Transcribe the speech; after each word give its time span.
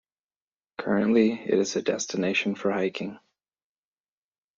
Currently, 0.79 1.33
it 1.43 1.59
is 1.59 1.75
a 1.75 1.83
destination 1.83 2.55
for 2.55 2.71
hiking. 2.71 3.19